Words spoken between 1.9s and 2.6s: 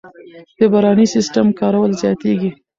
زیاتېږي.